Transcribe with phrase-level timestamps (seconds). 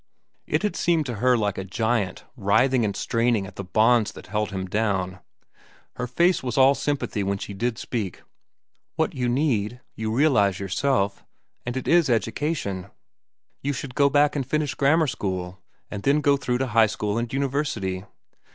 [0.47, 4.25] It had seemed to her like a giant writhing and straining at the bonds that
[4.25, 5.19] held him down.
[5.97, 8.23] Her face was all sympathy when she did speak.
[8.95, 11.23] "What you need, you realize yourself,
[11.67, 12.87] and it is education.
[13.61, 15.61] You should go back and finish grammar school,
[15.91, 18.03] and then go through to high school and university."